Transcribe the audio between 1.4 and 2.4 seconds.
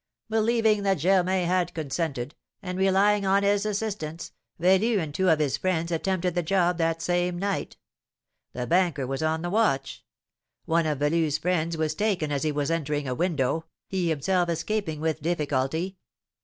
had consented,